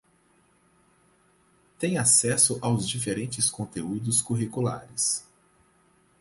têm 1.77 1.99
acesso 1.99 2.57
aos 2.63 2.89
diferentes 2.89 3.51
conteúdos 3.51 4.19
curriculares 4.19 5.29